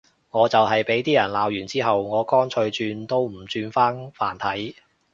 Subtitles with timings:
[0.31, 4.75] 我就係畀啲人鬧完之後，我乾脆轉都唔轉返簡體